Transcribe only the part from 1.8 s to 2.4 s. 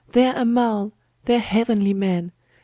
man!